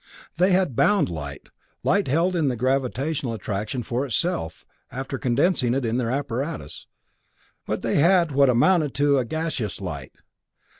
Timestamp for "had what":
7.97-8.49